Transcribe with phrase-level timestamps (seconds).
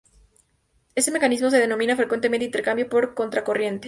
[0.95, 3.79] Este mecanismo se denomina frecuentemente intercambio por contracorriente.